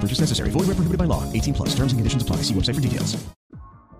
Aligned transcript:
Purchase 0.00 0.20
necessary. 0.20 0.50
Void 0.50 0.66
where 0.66 0.74
prohibited 0.74 0.98
by 0.98 1.06
law. 1.06 1.22
18 1.32 1.52
plus. 1.52 1.74
Terms 1.74 1.92
and 1.92 2.00
conditions 2.00 2.22
apply. 2.22 2.42
See 2.42 2.54
website 2.54 2.74
for 2.74 2.80
details. 2.80 3.18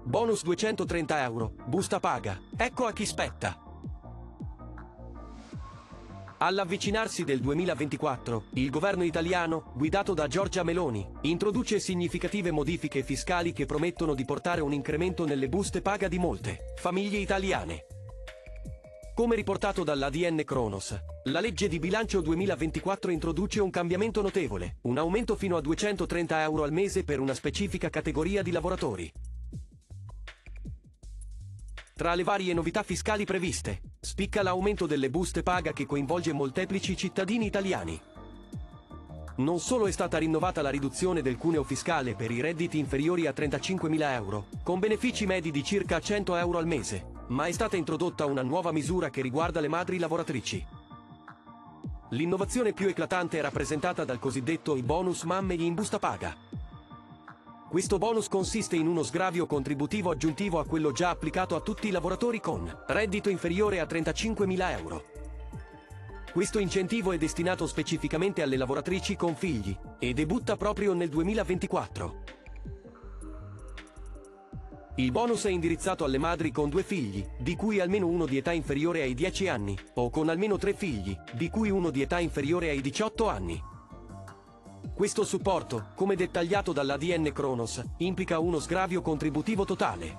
Bonus 0.04 0.42
230 0.42 1.14
euro. 1.22 1.52
Busta 1.66 2.00
paga. 2.00 2.40
Ecco 2.56 2.86
a 2.86 2.92
chi 2.92 3.04
spetta. 3.04 3.64
All'avvicinarsi 6.42 7.22
del 7.22 7.38
2024, 7.40 8.44
il 8.54 8.70
governo 8.70 9.04
italiano, 9.04 9.72
guidato 9.74 10.14
da 10.14 10.26
Giorgia 10.26 10.62
Meloni, 10.62 11.06
introduce 11.22 11.78
significative 11.78 12.50
modifiche 12.50 13.02
fiscali 13.02 13.52
che 13.52 13.66
promettono 13.66 14.14
di 14.14 14.24
portare 14.24 14.62
un 14.62 14.72
incremento 14.72 15.26
nelle 15.26 15.50
buste 15.50 15.82
paga 15.82 16.08
di 16.08 16.18
molte 16.18 16.72
famiglie 16.76 17.18
italiane. 17.18 17.84
Come 19.20 19.36
riportato 19.36 19.84
dall'ADN 19.84 20.44
Kronos, 20.46 20.98
la 21.24 21.40
legge 21.40 21.68
di 21.68 21.78
bilancio 21.78 22.22
2024 22.22 23.10
introduce 23.10 23.60
un 23.60 23.68
cambiamento 23.68 24.22
notevole, 24.22 24.78
un 24.84 24.96
aumento 24.96 25.36
fino 25.36 25.58
a 25.58 25.60
230 25.60 26.40
euro 26.40 26.62
al 26.62 26.72
mese 26.72 27.04
per 27.04 27.20
una 27.20 27.34
specifica 27.34 27.90
categoria 27.90 28.40
di 28.42 28.50
lavoratori. 28.50 29.12
Tra 31.94 32.14
le 32.14 32.22
varie 32.22 32.54
novità 32.54 32.82
fiscali 32.82 33.26
previste, 33.26 33.82
spicca 34.00 34.42
l'aumento 34.42 34.86
delle 34.86 35.10
buste 35.10 35.42
paga 35.42 35.74
che 35.74 35.84
coinvolge 35.84 36.32
molteplici 36.32 36.96
cittadini 36.96 37.44
italiani. 37.44 38.00
Non 39.36 39.60
solo 39.60 39.86
è 39.86 39.90
stata 39.90 40.16
rinnovata 40.16 40.62
la 40.62 40.70
riduzione 40.70 41.20
del 41.20 41.36
cuneo 41.36 41.62
fiscale 41.62 42.14
per 42.14 42.30
i 42.30 42.40
redditi 42.40 42.78
inferiori 42.78 43.26
a 43.26 43.34
35.000 43.36 44.00
euro, 44.14 44.46
con 44.62 44.78
benefici 44.78 45.26
medi 45.26 45.50
di 45.50 45.62
circa 45.62 46.00
100 46.00 46.36
euro 46.36 46.56
al 46.56 46.66
mese, 46.66 47.09
ma 47.30 47.46
è 47.46 47.52
stata 47.52 47.76
introdotta 47.76 48.26
una 48.26 48.42
nuova 48.42 48.72
misura 48.72 49.10
che 49.10 49.22
riguarda 49.22 49.60
le 49.60 49.68
madri 49.68 49.98
lavoratrici. 49.98 50.66
L'innovazione 52.10 52.72
più 52.72 52.88
eclatante 52.88 53.38
è 53.38 53.40
rappresentata 53.40 54.04
dal 54.04 54.18
cosiddetto 54.18 54.74
i 54.74 54.82
bonus 54.82 55.22
mamme 55.22 55.54
in 55.54 55.74
busta 55.74 56.00
paga. 56.00 56.36
Questo 57.68 57.98
bonus 57.98 58.26
consiste 58.26 58.74
in 58.74 58.88
uno 58.88 59.04
sgravio 59.04 59.46
contributivo 59.46 60.10
aggiuntivo 60.10 60.58
a 60.58 60.66
quello 60.66 60.90
già 60.90 61.10
applicato 61.10 61.54
a 61.54 61.60
tutti 61.60 61.86
i 61.86 61.92
lavoratori 61.92 62.40
con 62.40 62.68
reddito 62.88 63.28
inferiore 63.28 63.78
a 63.78 63.84
35.000 63.84 64.78
euro. 64.78 65.04
Questo 66.32 66.58
incentivo 66.58 67.12
è 67.12 67.18
destinato 67.18 67.68
specificamente 67.68 68.42
alle 68.42 68.56
lavoratrici 68.56 69.14
con 69.14 69.36
figli 69.36 69.76
e 70.00 70.12
debutta 70.14 70.56
proprio 70.56 70.94
nel 70.94 71.08
2024. 71.08 72.39
Il 75.00 75.12
bonus 75.12 75.46
è 75.46 75.48
indirizzato 75.48 76.04
alle 76.04 76.18
madri 76.18 76.52
con 76.52 76.68
due 76.68 76.82
figli, 76.82 77.26
di 77.38 77.56
cui 77.56 77.80
almeno 77.80 78.06
uno 78.06 78.26
di 78.26 78.36
età 78.36 78.52
inferiore 78.52 79.00
ai 79.00 79.14
10 79.14 79.48
anni, 79.48 79.74
o 79.94 80.10
con 80.10 80.28
almeno 80.28 80.58
tre 80.58 80.74
figli, 80.74 81.16
di 81.32 81.48
cui 81.48 81.70
uno 81.70 81.88
di 81.88 82.02
età 82.02 82.18
inferiore 82.18 82.68
ai 82.68 82.82
18 82.82 83.26
anni. 83.26 83.62
Questo 84.92 85.24
supporto, 85.24 85.92
come 85.94 86.16
dettagliato 86.16 86.72
dall'ADN 86.72 87.32
Kronos, 87.32 87.82
implica 87.96 88.40
uno 88.40 88.58
sgravio 88.58 89.00
contributivo 89.00 89.64
totale. 89.64 90.18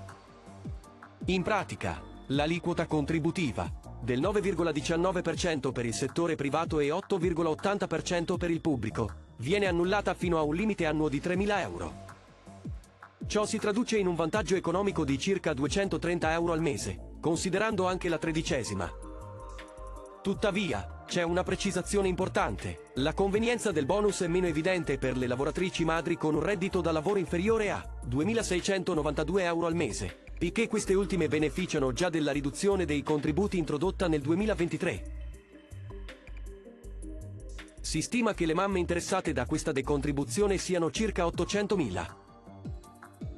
In 1.25 1.43
pratica, 1.43 2.01
l'aliquota 2.29 2.87
contributiva 2.87 3.71
del 4.01 4.19
9,19% 4.19 5.71
per 5.71 5.85
il 5.85 5.93
settore 5.93 6.33
privato 6.33 6.79
e 6.79 6.89
8,80% 6.89 8.35
per 8.35 8.49
il 8.49 8.61
pubblico 8.61 9.09
viene 9.37 9.67
annullata 9.67 10.15
fino 10.15 10.39
a 10.39 10.41
un 10.41 10.55
limite 10.55 10.87
annuo 10.87 11.07
di 11.07 11.19
3.000 11.19 11.59
euro. 11.59 12.10
Ciò 13.31 13.45
si 13.45 13.59
traduce 13.59 13.97
in 13.97 14.07
un 14.07 14.15
vantaggio 14.15 14.57
economico 14.57 15.05
di 15.05 15.17
circa 15.17 15.53
230 15.53 16.33
euro 16.33 16.51
al 16.51 16.59
mese, 16.59 17.13
considerando 17.21 17.87
anche 17.87 18.09
la 18.09 18.17
tredicesima. 18.17 18.91
Tuttavia, 20.21 21.05
c'è 21.07 21.23
una 21.23 21.41
precisazione 21.41 22.09
importante. 22.09 22.91
La 22.95 23.13
convenienza 23.13 23.71
del 23.71 23.85
bonus 23.85 24.19
è 24.19 24.27
meno 24.27 24.47
evidente 24.47 24.97
per 24.97 25.15
le 25.15 25.27
lavoratrici 25.27 25.85
madri 25.85 26.17
con 26.17 26.35
un 26.35 26.41
reddito 26.41 26.81
da 26.81 26.91
lavoro 26.91 27.19
inferiore 27.19 27.71
a 27.71 27.81
2.692 28.05 29.39
euro 29.39 29.65
al 29.65 29.75
mese, 29.75 30.23
poiché 30.37 30.67
queste 30.67 30.93
ultime 30.93 31.29
beneficiano 31.29 31.93
già 31.93 32.09
della 32.09 32.33
riduzione 32.33 32.83
dei 32.83 33.01
contributi 33.01 33.57
introdotta 33.57 34.09
nel 34.09 34.19
2023. 34.19 35.03
Si 37.79 38.01
stima 38.01 38.33
che 38.33 38.45
le 38.45 38.53
mamme 38.53 38.79
interessate 38.79 39.31
da 39.31 39.45
questa 39.45 39.71
decontribuzione 39.71 40.57
siano 40.57 40.91
circa 40.91 41.23
800.000. 41.23 42.20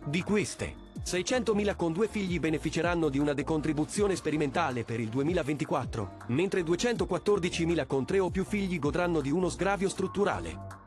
Di 0.06 0.22
queste, 0.22 0.75
600.000 1.06 1.78
con 1.78 1.94
due 1.94 2.09
figli 2.09 2.38
beneficeranno 2.38 3.08
di 3.08 3.19
una 3.19 3.31
decontribuzione 3.31 4.18
sperimentale 4.18 4.84
per 4.84 5.00
il 5.00 5.08
2024, 5.08 6.18
mentre 6.28 6.62
214.000 6.62 7.88
con 7.88 8.06
tre 8.06 8.19
o 8.19 8.30
più 8.30 8.44
figli 8.44 8.80
godranno 8.80 9.22
di 9.22 9.31
uno 9.31 9.47
sgravio 9.47 9.88
strutturale. 9.88 10.81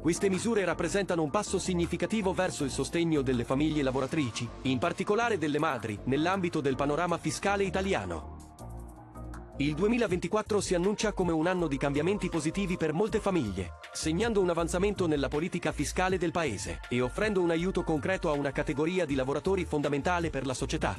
Queste 0.00 0.30
misure 0.30 0.64
rappresentano 0.64 1.22
un 1.22 1.30
passo 1.30 1.58
significativo 1.58 2.32
verso 2.32 2.64
il 2.64 2.70
sostegno 2.70 3.20
delle 3.20 3.44
famiglie 3.44 3.82
lavoratrici, 3.82 4.48
in 4.62 4.78
particolare 4.78 5.36
delle 5.36 5.58
madri, 5.58 5.98
nell'ambito 6.04 6.62
del 6.62 6.76
panorama 6.76 7.18
fiscale 7.18 7.64
italiano. 7.64 8.35
Il 9.58 9.74
2024 9.74 10.60
si 10.60 10.74
annuncia 10.74 11.14
come 11.14 11.32
un 11.32 11.46
anno 11.46 11.66
di 11.66 11.78
cambiamenti 11.78 12.28
positivi 12.28 12.76
per 12.76 12.92
molte 12.92 13.20
famiglie, 13.20 13.78
segnando 13.90 14.42
un 14.42 14.50
avanzamento 14.50 15.06
nella 15.06 15.28
politica 15.28 15.72
fiscale 15.72 16.18
del 16.18 16.30
Paese 16.30 16.80
e 16.90 17.00
offrendo 17.00 17.40
un 17.40 17.48
aiuto 17.48 17.82
concreto 17.82 18.28
a 18.28 18.34
una 18.34 18.52
categoria 18.52 19.06
di 19.06 19.14
lavoratori 19.14 19.64
fondamentale 19.64 20.28
per 20.28 20.44
la 20.44 20.52
società. 20.52 20.94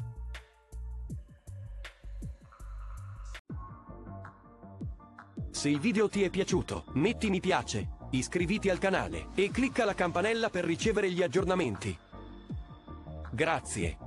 Se 5.51 5.69
il 5.69 5.79
video 5.79 6.09
ti 6.09 6.23
è 6.23 6.31
piaciuto, 6.31 6.85
metti 6.93 7.29
mi 7.29 7.39
piace, 7.39 7.89
iscriviti 8.11 8.71
al 8.71 8.79
canale 8.79 9.27
e 9.35 9.51
clicca 9.51 9.85
la 9.85 9.93
campanella 9.93 10.49
per 10.49 10.65
ricevere 10.65 11.11
gli 11.11 11.21
aggiornamenti. 11.21 11.95
Grazie. 13.31 14.06